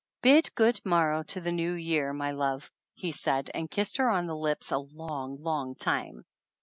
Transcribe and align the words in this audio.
"Bid 0.23 0.49
good 0.55 0.81
morrow 0.83 1.21
to 1.21 1.39
the 1.39 1.51
New 1.51 1.73
Year, 1.73 2.11
my 2.11 2.31
love," 2.31 2.71
he 2.95 3.11
said 3.11 3.51
and 3.53 3.69
kissed 3.69 3.97
her 3.97 4.09
on 4.09 4.25
the 4.25 4.35
lips 4.35 4.71
a 4.71 4.79
long, 4.79 5.37
long 5.43 5.75
time. 5.75 6.25